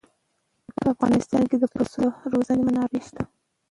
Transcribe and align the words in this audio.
په 0.77 0.85
افغانستان 0.93 1.43
کې 1.49 1.57
د 1.59 1.63
پسونو 1.73 2.09
د 2.21 2.23
روزنې 2.33 2.63
منابع 2.67 3.01
شته. 3.07 3.21